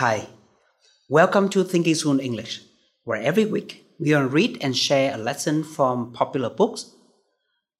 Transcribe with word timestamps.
Hi, 0.00 0.28
welcome 1.10 1.50
to 1.50 1.62
Thinking 1.62 1.94
Soon 1.94 2.20
English, 2.20 2.62
where 3.04 3.20
every 3.20 3.44
week 3.44 3.84
we 3.98 4.14
will 4.14 4.30
read 4.30 4.56
and 4.62 4.74
share 4.74 5.12
a 5.12 5.18
lesson 5.18 5.62
from 5.62 6.14
popular 6.14 6.48
books. 6.48 6.94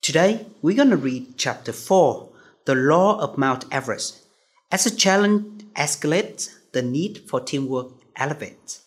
Today 0.03 0.45
we're 0.61 0.75
going 0.75 0.91
to 0.91 0.97
read 0.97 1.35
Chapter 1.39 1.73
4 1.73 2.29
The 2.67 2.75
Law 2.75 3.19
of 3.19 3.39
Mount 3.39 3.65
Everest. 3.71 4.23
As 4.71 4.85
a 4.85 4.95
challenge 4.95 5.63
escalates, 5.73 6.51
the 6.73 6.83
need 6.83 7.23
for 7.27 7.39
teamwork 7.39 7.87
elevates. 8.15 8.83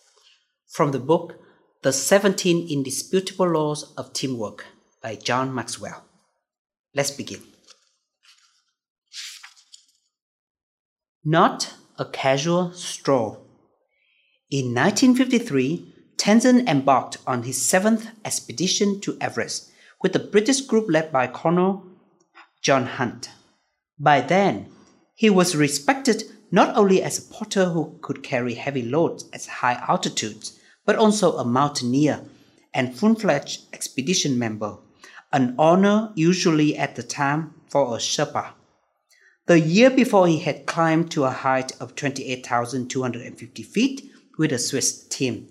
From 0.69 0.93
the 0.93 0.99
book 0.99 1.37
The 1.81 1.91
17 1.91 2.69
Indisputable 2.69 3.49
Laws 3.49 3.93
of 3.97 4.13
Teamwork 4.13 4.63
by 5.03 5.15
John 5.15 5.53
Maxwell. 5.53 6.05
Let's 6.93 7.11
begin. 7.11 7.41
Not 11.25 11.73
a 11.97 12.05
casual 12.05 12.71
stroll. 12.73 13.45
In 14.49 14.73
1953, 14.73 15.93
Tenzin 16.17 16.67
embarked 16.67 17.17
on 17.25 17.43
his 17.43 17.61
seventh 17.61 18.07
expedition 18.23 18.99
to 19.01 19.17
Everest 19.19 19.71
with 20.01 20.15
a 20.15 20.19
British 20.19 20.61
group 20.61 20.87
led 20.89 21.11
by 21.11 21.27
Colonel 21.27 21.83
John 22.61 22.85
Hunt. 22.85 23.29
By 23.99 24.21
then, 24.21 24.67
he 25.13 25.29
was 25.29 25.55
respected 25.55 26.23
not 26.51 26.75
only 26.75 27.01
as 27.01 27.17
a 27.17 27.33
porter 27.33 27.65
who 27.65 27.97
could 28.01 28.23
carry 28.23 28.55
heavy 28.55 28.81
loads 28.81 29.25
at 29.33 29.45
high 29.45 29.83
altitudes, 29.87 30.59
but 30.85 30.95
also 30.95 31.37
a 31.37 31.45
mountaineer 31.45 32.21
and 32.73 32.95
full 32.95 33.15
fledged 33.15 33.61
expedition 33.73 34.37
member, 34.37 34.77
an 35.31 35.55
honor 35.57 36.11
usually 36.15 36.77
at 36.77 36.95
the 36.95 37.03
time 37.03 37.53
for 37.69 37.95
a 37.95 37.99
Sherpa. 37.99 38.51
The 39.47 39.59
year 39.59 39.91
before, 39.91 40.27
he 40.27 40.39
had 40.39 40.65
climbed 40.65 41.11
to 41.11 41.25
a 41.25 41.29
height 41.29 41.71
of 41.79 41.95
28,250 41.95 43.63
feet 43.63 44.11
with 44.37 44.51
a 44.51 44.57
Swiss 44.57 45.03
team. 45.07 45.47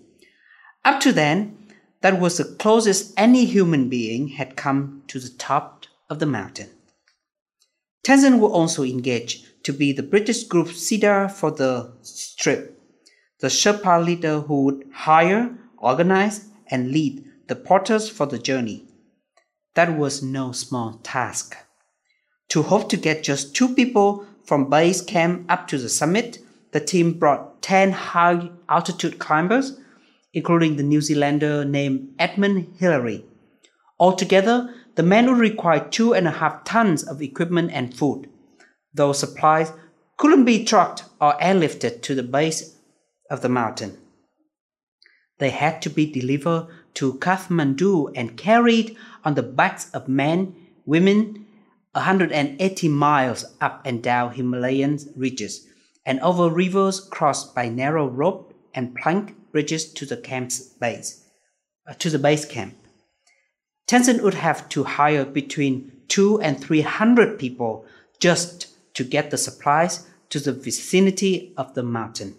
Up 0.85 1.01
to 1.01 1.13
then, 1.13 1.57
that 2.01 2.21
was 2.21 2.37
the 2.37 2.45
closest 2.45 3.15
any 3.16 3.45
human 3.45 3.88
being 3.88 4.29
had 4.29 4.57
come 4.57 5.05
to 5.07 5.18
the 5.18 5.30
top 5.30 5.87
of 6.10 6.18
the 6.18 6.27
mountain. 6.27 6.71
Tenzin 8.05 8.41
would 8.41 8.51
also 8.51 8.83
engage 8.83 9.45
to 9.63 9.73
be 9.73 9.93
the 9.93 10.02
British 10.02 10.45
group 10.45 10.68
leader 10.90 11.29
for 11.29 11.51
the 11.51 11.93
trip, 12.37 12.79
the 13.40 13.46
Sherpa 13.46 14.05
leader 14.05 14.40
who 14.40 14.65
would 14.65 14.85
hire, 14.93 15.57
organize, 15.79 16.49
and 16.68 16.90
lead 16.90 17.24
the 17.46 17.57
porters 17.57 18.11
for 18.11 18.27
the 18.27 18.38
journey. 18.38 18.87
That 19.74 19.96
was 19.96 20.23
no 20.23 20.52
small 20.52 21.01
task. 21.02 21.57
To 22.50 22.62
hope 22.62 22.88
to 22.90 22.96
get 22.96 23.23
just 23.23 23.54
two 23.54 23.74
people 23.74 24.26
from 24.45 24.70
base 24.70 25.00
camp 25.00 25.46
up 25.48 25.66
to 25.68 25.78
the 25.78 25.88
summit, 25.88 26.38
the 26.73 26.80
team 26.80 27.14
brought 27.14 27.62
10 27.62 27.92
high 27.92 28.50
altitude 28.68 29.18
climbers, 29.18 29.78
including 30.32 30.76
the 30.76 30.82
New 30.82 31.00
Zealander 31.00 31.65
named 31.65 32.15
Edmund 32.18 32.74
Hillary. 32.78 33.24
Altogether, 33.98 34.74
the 34.96 35.02
men 35.02 35.26
would 35.26 35.38
require 35.38 35.88
two 35.88 36.15
and 36.15 36.28
a 36.28 36.32
half 36.32 36.65
tons 36.65 37.02
of 37.02 37.22
equipment 37.22 37.70
and 37.72 37.96
food. 37.96 38.28
Those 38.92 39.18
supplies 39.18 39.72
couldn't 40.16 40.45
be 40.45 40.65
trucked 40.65 41.04
or 41.20 41.34
airlifted 41.34 42.02
to 42.02 42.15
the 42.15 42.22
base 42.22 42.76
of 43.30 43.40
the 43.40 43.48
mountain. 43.48 43.98
They 45.38 45.50
had 45.50 45.82
to 45.82 45.90
be 45.90 46.10
delivered 46.10 46.68
to 46.95 47.15
Kathmandu 47.15 48.12
and 48.15 48.37
carried 48.37 48.96
on 49.24 49.34
the 49.34 49.42
backs 49.42 49.90
of 49.90 50.09
men, 50.09 50.54
women, 50.87 51.43
180 51.95 52.88
miles 52.88 53.45
up 53.60 53.82
and 53.84 54.02
down 54.02 54.32
Himalayan 54.32 54.98
ridges 55.16 55.66
and 56.04 56.20
over 56.20 56.50
rivers 56.50 57.00
crossed 57.00 57.54
by 57.54 57.68
narrow 57.68 58.06
rope 58.06 58.52
and 58.74 58.95
plank 58.95 59.37
bridges 59.52 59.92
to 59.92 60.04
the 60.04 60.16
camp's 60.16 60.59
base, 60.60 61.24
uh, 61.88 61.95
to 61.95 62.10
the 62.10 62.18
base 62.18 62.45
camp. 62.45 62.74
Tenzin 63.87 64.22
would 64.22 64.34
have 64.34 64.69
to 64.71 64.84
hire 64.84 65.25
between 65.25 65.93
two 66.09 66.41
and 66.41 66.60
three 66.60 66.81
hundred 66.81 67.38
people 67.38 67.87
just 68.19 68.69
to 68.94 69.04
get 69.04 69.31
the 69.31 69.38
supplies 69.38 70.06
to 70.31 70.41
the 70.41 70.53
vicinity 70.53 71.53
of 71.56 71.75
the 71.75 71.83
mountain. 71.83 72.34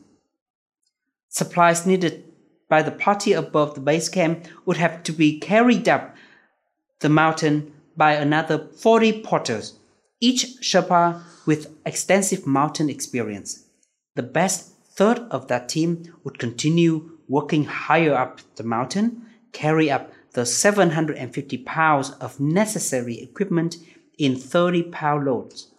Supplies 1.29 1.85
needed 1.85 2.23
by 2.67 2.81
the 2.81 2.91
party 2.91 3.33
above 3.33 3.75
the 3.75 3.81
base 3.81 4.09
camp 4.09 4.47
would 4.65 4.77
have 4.77 5.03
to 5.03 5.11
be 5.11 5.39
carried 5.39 5.87
up 5.87 6.15
the 6.99 7.09
mountain 7.09 7.74
by 7.97 8.13
another 8.13 8.57
40 8.57 9.21
porters, 9.21 9.79
each 10.19 10.57
Sherpa 10.61 11.23
with 11.45 11.75
extensive 11.85 12.45
mountain 12.45 12.89
experience. 12.89 13.65
The 14.15 14.23
best 14.23 14.73
third 14.95 15.19
of 15.29 15.47
that 15.47 15.69
team 15.69 16.13
would 16.23 16.39
continue 16.39 17.11
working 17.27 17.65
higher 17.65 18.13
up 18.13 18.39
the 18.55 18.63
mountain, 18.63 19.25
carry 19.51 19.91
up 19.91 20.11
the 20.33 20.45
750 20.45 21.57
pounds 21.59 22.11
of 22.11 22.39
necessary 22.39 23.21
equipment 23.21 23.77
in 24.17 24.35
30 24.35 24.83
pound 24.83 25.25
loads. 25.25 25.71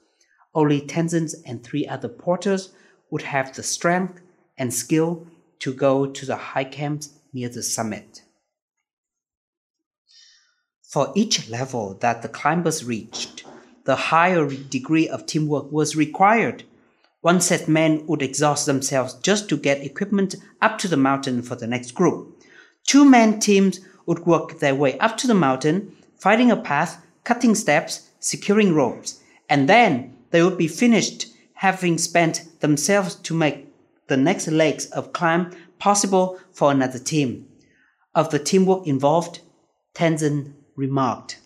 Only 0.54 0.80
Tenzin 0.80 1.34
and 1.44 1.62
three 1.62 1.86
other 1.86 2.08
porters 2.08 2.72
would 3.10 3.22
have 3.22 3.54
the 3.54 3.62
strength 3.62 4.20
and 4.58 4.72
skill 4.72 5.26
to 5.58 5.72
go 5.72 6.06
to 6.06 6.26
the 6.26 6.36
high 6.36 6.64
camps 6.64 7.10
near 7.32 7.48
the 7.48 7.62
summit. 7.62 8.22
For 10.88 11.12
each 11.16 11.48
level 11.48 11.94
that 12.00 12.22
the 12.22 12.28
climbers 12.28 12.84
reached, 12.84 13.42
the 13.86 13.96
higher 13.96 14.48
degree 14.48 15.08
of 15.08 15.26
teamwork 15.26 15.72
was 15.72 15.96
required. 15.96 16.62
One 17.22 17.40
set 17.40 17.66
men 17.66 18.06
would 18.06 18.22
exhaust 18.22 18.66
themselves 18.66 19.14
just 19.14 19.48
to 19.48 19.56
get 19.56 19.82
equipment 19.82 20.36
up 20.62 20.78
to 20.78 20.88
the 20.88 20.96
mountain 20.96 21.42
for 21.42 21.56
the 21.56 21.66
next 21.66 21.90
group. 21.90 22.40
Two 22.84 23.04
man 23.04 23.40
teams 23.40 23.80
would 24.06 24.26
work 24.26 24.60
their 24.60 24.76
way 24.76 24.96
up 25.00 25.16
to 25.18 25.26
the 25.26 25.34
mountain, 25.34 25.90
finding 26.18 26.52
a 26.52 26.56
path, 26.56 27.04
cutting 27.24 27.56
steps, 27.56 28.08
securing 28.20 28.72
ropes, 28.72 29.20
and 29.48 29.68
then 29.68 30.16
they 30.30 30.40
would 30.40 30.56
be 30.56 30.68
finished 30.68 31.26
having 31.54 31.98
spent 31.98 32.60
themselves 32.60 33.16
to 33.16 33.34
make 33.34 33.66
the 34.06 34.16
next 34.16 34.46
legs 34.46 34.86
of 34.92 35.12
climb 35.12 35.50
possible 35.80 36.38
for 36.52 36.70
another 36.70 37.00
team. 37.00 37.48
Of 38.14 38.30
the 38.30 38.38
teamwork 38.38 38.86
involved, 38.86 39.40
Tenzin 39.92 40.52
remarked. 40.76 41.38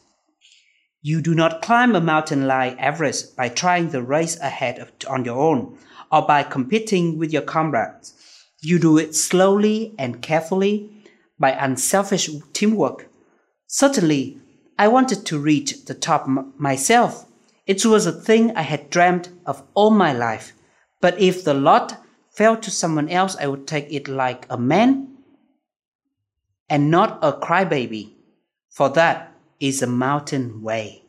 You 1.02 1.22
do 1.22 1.34
not 1.34 1.62
climb 1.62 1.96
a 1.96 2.00
mountain 2.00 2.46
like 2.46 2.76
Everest 2.78 3.34
by 3.36 3.48
trying 3.48 3.88
the 3.88 4.02
race 4.02 4.38
ahead 4.40 4.78
of, 4.78 4.92
on 5.08 5.24
your 5.24 5.38
own 5.38 5.78
or 6.12 6.26
by 6.26 6.42
competing 6.42 7.16
with 7.16 7.32
your 7.32 7.42
comrades. 7.42 8.12
You 8.60 8.78
do 8.78 8.98
it 8.98 9.14
slowly 9.14 9.94
and 9.98 10.20
carefully 10.20 10.90
by 11.38 11.52
unselfish 11.52 12.28
teamwork. 12.52 13.08
Certainly, 13.66 14.38
I 14.78 14.88
wanted 14.88 15.24
to 15.26 15.38
reach 15.38 15.86
the 15.86 15.94
top 15.94 16.24
m- 16.24 16.52
myself. 16.58 17.26
It 17.66 17.86
was 17.86 18.04
a 18.04 18.12
thing 18.12 18.54
I 18.54 18.62
had 18.62 18.90
dreamed 18.90 19.30
of 19.46 19.62
all 19.74 19.90
my 19.90 20.12
life. 20.12 20.52
But 21.00 21.18
if 21.18 21.44
the 21.44 21.54
lot 21.54 21.96
fell 22.30 22.56
to 22.58 22.70
someone 22.70 23.08
else, 23.08 23.36
I 23.36 23.46
would 23.46 23.66
take 23.66 23.90
it 23.90 24.06
like 24.06 24.46
a 24.50 24.58
man 24.58 25.16
and 26.68 26.90
not 26.90 27.18
a 27.22 27.32
crybaby 27.32 28.12
for 28.70 28.88
that 28.90 29.34
is 29.58 29.82
a 29.82 29.86
mountain 29.86 30.62
way. 30.62 31.02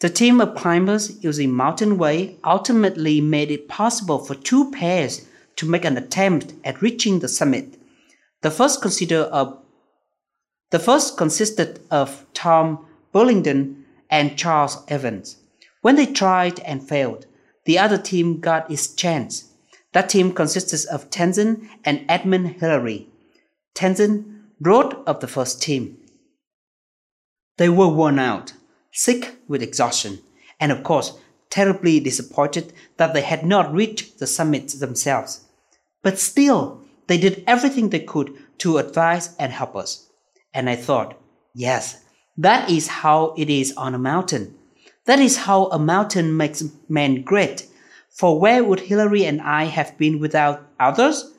The 0.00 0.10
team 0.10 0.40
of 0.40 0.54
climbers 0.54 1.22
using 1.22 1.52
Mountain 1.52 1.98
Way 1.98 2.36
ultimately 2.44 3.20
made 3.20 3.50
it 3.50 3.68
possible 3.68 4.18
for 4.18 4.34
two 4.34 4.70
pairs 4.70 5.26
to 5.56 5.66
make 5.66 5.84
an 5.84 5.96
attempt 5.96 6.54
at 6.64 6.82
reaching 6.82 7.20
the 7.20 7.28
summit. 7.28 7.80
The 8.42 8.50
first 8.50 8.82
considered 8.82 9.28
a 9.32 9.56
the 10.70 10.78
first 10.78 11.16
consisted 11.16 11.80
of 11.90 12.26
Tom 12.34 12.84
Bourdillon 13.12 13.84
and 14.10 14.36
Charles 14.36 14.82
Evans. 14.88 15.36
When 15.82 15.96
they 15.96 16.06
tried 16.06 16.58
and 16.60 16.86
failed, 16.86 17.26
the 17.64 17.78
other 17.78 17.96
team 17.98 18.40
got 18.40 18.70
its 18.70 18.88
chance. 18.88 19.52
That 19.92 20.08
team 20.08 20.32
consisted 20.32 20.88
of 20.90 21.10
Tenzin 21.10 21.68
and 21.84 22.04
Edmund 22.08 22.56
Hillary. 22.60 23.08
Tenzin 23.74 24.42
wrote 24.60 25.02
of 25.06 25.20
the 25.20 25.28
first 25.28 25.62
team. 25.62 25.96
They 27.56 27.68
were 27.68 27.88
worn 27.88 28.18
out, 28.18 28.52
sick 28.92 29.36
with 29.46 29.62
exhaustion, 29.62 30.20
and 30.58 30.72
of 30.72 30.82
course, 30.82 31.16
terribly 31.50 32.00
disappointed 32.00 32.72
that 32.96 33.14
they 33.14 33.22
had 33.22 33.46
not 33.46 33.72
reached 33.72 34.18
the 34.18 34.26
summit 34.26 34.68
themselves. 34.68 35.44
But 36.02 36.18
still, 36.18 36.82
they 37.06 37.18
did 37.18 37.44
everything 37.46 37.90
they 37.90 38.00
could 38.00 38.34
to 38.58 38.78
advise 38.78 39.36
and 39.38 39.52
help 39.52 39.76
us. 39.76 40.08
And 40.52 40.68
I 40.68 40.76
thought, 40.76 41.18
yes, 41.54 42.02
that 42.36 42.68
is 42.68 42.88
how 42.88 43.34
it 43.36 43.48
is 43.48 43.72
on 43.76 43.94
a 43.94 43.98
mountain. 43.98 44.56
That 45.04 45.20
is 45.20 45.36
how 45.36 45.66
a 45.66 45.78
mountain 45.78 46.36
makes 46.36 46.64
men 46.88 47.22
great. 47.22 47.68
For 48.10 48.40
where 48.40 48.64
would 48.64 48.80
Hillary 48.80 49.24
and 49.24 49.40
I 49.40 49.64
have 49.64 49.96
been 49.98 50.18
without 50.18 50.66
others? 50.80 51.32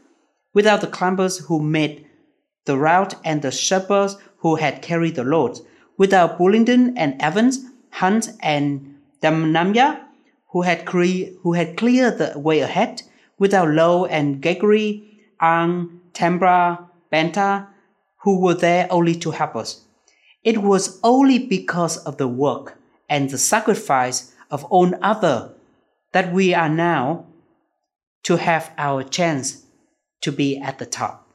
Without 0.54 0.82
the 0.82 0.88
climbers 0.88 1.40
who 1.40 1.62
made 1.62 2.08
the 2.66 2.78
route 2.78 3.16
and 3.26 3.42
the 3.42 3.50
Sherpas 3.50 4.16
who 4.38 4.56
had 4.56 4.82
carried 4.82 5.16
the 5.16 5.24
loads, 5.24 5.62
without 5.98 6.38
Bourdillon 6.38 6.98
and 6.98 7.22
Evans, 7.22 7.66
Hunt 7.92 8.30
and 8.42 8.96
Da 9.22 9.32
Namgyal, 9.32 10.00
who 10.52 10.62
had, 10.62 10.86
cre- 10.86 11.32
who 11.42 11.54
had 11.54 11.78
cleared 11.78 12.18
the 12.18 12.38
way 12.38 12.60
ahead, 12.60 13.02
without 13.38 13.70
Lowe 13.70 14.06
and 14.06 14.42
Gregory, 14.42 15.22
Ang, 15.42 16.02
Tambra, 16.14 16.90
Benta, 17.12 17.68
who 18.24 18.40
were 18.40 18.54
there 18.54 18.88
only 18.90 19.16
to 19.16 19.32
help 19.32 19.56
us. 19.56 19.82
It 20.44 20.60
was 20.60 21.00
only 21.04 21.40
because 21.40 21.98
of 21.98 22.18
the 22.18 22.28
work 22.28 22.78
and 23.10 23.30
the 23.30 23.38
sacrifice 23.38 24.34
of 24.52 24.64
all 24.66 24.92
other 25.02 25.54
that 26.12 26.32
we 26.32 26.54
are 26.54 26.70
now 26.70 27.26
to 28.24 28.38
have 28.38 28.72
our 28.78 29.04
chance 29.04 29.64
to 30.22 30.32
be 30.32 30.58
at 30.58 30.80
the 30.80 30.86
top. 30.86 31.28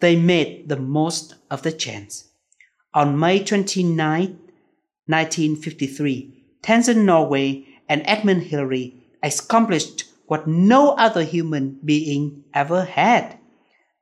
They 0.00 0.16
made 0.16 0.68
the 0.68 0.76
most 0.76 1.34
of 1.50 1.62
the 1.62 1.72
chance. 1.72 2.28
On 2.94 3.18
May 3.18 3.42
29, 3.42 4.38
1953, 5.06 6.44
Tenzin 6.62 7.04
Norgay 7.04 7.66
and 7.88 8.02
Edmund 8.04 8.44
Hillary 8.44 9.04
accomplished 9.22 10.04
what 10.26 10.46
no 10.46 10.92
other 10.92 11.24
human 11.24 11.78
being 11.84 12.44
ever 12.54 12.84
had. 12.84 13.38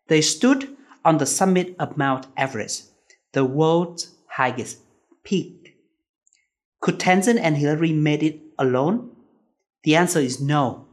They 0.08 0.20
stood 0.20 0.76
on 1.04 1.18
the 1.18 1.26
summit 1.26 1.74
of 1.78 1.96
Mount 1.96 2.26
Everest 2.36 2.90
the 3.32 3.44
world's 3.44 4.14
highest 4.28 4.78
peak. 5.24 5.74
Could 6.80 6.98
Tenzin 6.98 7.38
and 7.38 7.56
Hillary 7.56 7.92
made 7.92 8.22
it 8.22 8.40
alone? 8.58 9.10
The 9.84 9.96
answer 9.96 10.20
is 10.20 10.40
no. 10.40 10.86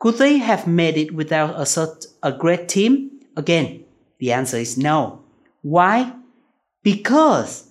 Could 0.00 0.18
they 0.18 0.38
have 0.38 0.66
made 0.66 0.96
it 0.96 1.14
without 1.14 1.60
a, 1.60 1.64
such 1.64 2.06
a 2.22 2.32
great 2.32 2.68
team? 2.68 3.20
Again, 3.36 3.84
the 4.18 4.32
answer 4.32 4.56
is 4.56 4.76
no. 4.76 5.22
Why? 5.62 6.12
Because 6.82 7.70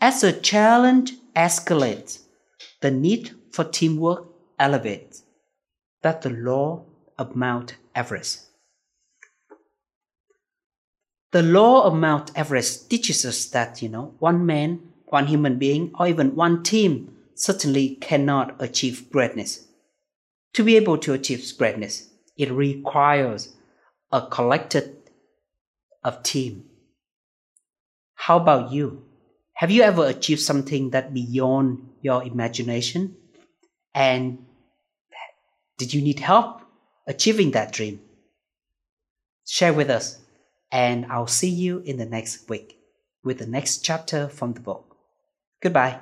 as 0.00 0.20
the 0.20 0.32
challenge 0.32 1.12
escalates, 1.34 2.20
the 2.80 2.90
need 2.90 3.32
for 3.52 3.64
teamwork 3.64 4.26
elevates. 4.58 5.22
That's 6.02 6.24
the 6.24 6.30
law 6.30 6.84
of 7.18 7.36
Mount 7.36 7.76
Everest. 7.94 8.46
The 11.32 11.42
law 11.42 11.84
of 11.84 11.94
Mount 11.94 12.32
Everest 12.34 12.90
teaches 12.90 13.24
us 13.24 13.46
that, 13.46 13.82
you 13.82 13.88
know, 13.88 14.14
one 14.18 14.44
man, 14.44 14.80
one 15.06 15.26
human 15.26 15.58
being, 15.58 15.92
or 15.98 16.08
even 16.08 16.34
one 16.34 16.62
team 16.62 17.16
certainly 17.34 17.96
cannot 17.96 18.60
achieve 18.60 19.10
greatness. 19.10 19.66
To 20.54 20.64
be 20.64 20.76
able 20.76 20.98
to 20.98 21.12
achieve 21.12 21.52
greatness, 21.56 22.08
it 22.36 22.50
requires 22.50 23.54
a 24.10 24.26
collective 24.26 24.90
of 26.02 26.22
team. 26.22 26.64
How 28.30 28.36
about 28.36 28.70
you? 28.70 29.02
Have 29.54 29.72
you 29.72 29.82
ever 29.82 30.06
achieved 30.06 30.40
something 30.40 30.90
that 30.90 31.12
beyond 31.12 31.94
your 32.00 32.22
imagination? 32.22 33.16
And 33.92 34.46
did 35.78 35.92
you 35.92 36.00
need 36.00 36.20
help 36.20 36.60
achieving 37.08 37.50
that 37.50 37.72
dream? 37.72 37.98
Share 39.44 39.72
with 39.72 39.90
us 39.90 40.20
and 40.70 41.06
I'll 41.06 41.26
see 41.26 41.48
you 41.50 41.80
in 41.80 41.96
the 41.96 42.06
next 42.06 42.48
week 42.48 42.78
with 43.24 43.38
the 43.38 43.48
next 43.48 43.78
chapter 43.78 44.28
from 44.28 44.52
the 44.52 44.60
book. 44.60 44.94
Goodbye. 45.60 45.98